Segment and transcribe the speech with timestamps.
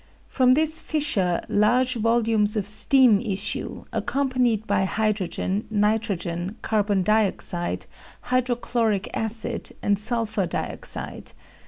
[0.29, 7.85] From this fissure large volumes of steam issue, accompanied by hydrogen, nitrogen, carbon dioxide,
[8.21, 11.33] hydrochloric acid, and sulphur dioxide.